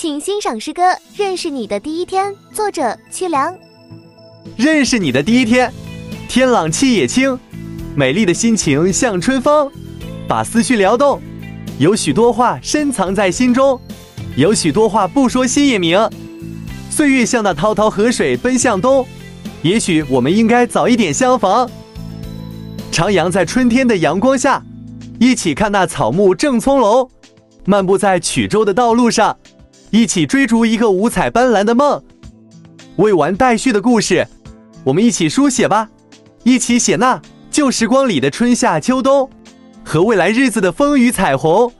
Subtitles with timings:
[0.00, 0.82] 请欣赏诗歌
[1.14, 3.54] 《认识你的第一天》，作者屈良。
[4.56, 5.70] 认识你的第一天，
[6.26, 7.38] 天朗气也清，
[7.94, 9.70] 美丽的心情像春风，
[10.26, 11.20] 把思绪撩动。
[11.78, 13.78] 有许多话深藏在心中，
[14.36, 16.08] 有许多话不说心也明。
[16.88, 19.06] 岁月像那滔滔河水奔向东，
[19.60, 21.68] 也许我们应该早一点相逢。
[22.90, 24.64] 徜徉在春天的阳光下，
[25.18, 27.06] 一起看那草木正葱茏，
[27.66, 29.36] 漫步在曲周的道路上。
[29.90, 32.00] 一起追逐一个五彩斑斓的梦，
[32.96, 34.26] 未完待续的故事，
[34.84, 35.88] 我们一起书写吧，
[36.44, 39.28] 一起写那旧时光里的春夏秋冬，
[39.84, 41.72] 和未来日子的风雨彩虹。